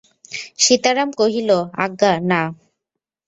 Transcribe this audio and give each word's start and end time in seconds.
সীতারাম 0.59 1.09
কহিল, 1.19 1.49
আজ্ঞা 1.83 2.11
না। 2.21 2.41